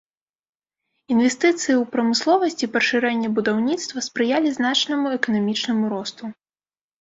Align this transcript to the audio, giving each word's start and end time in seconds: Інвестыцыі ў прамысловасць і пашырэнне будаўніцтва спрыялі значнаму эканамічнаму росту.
Інвестыцыі 1.15 1.73
ў 1.73 1.83
прамысловасць 1.95 2.57
і 2.67 2.69
пашырэнне 2.77 3.29
будаўніцтва 3.41 3.99
спрыялі 4.09 4.49
значнаму 4.57 5.07
эканамічнаму 5.21 5.85
росту. 5.95 6.23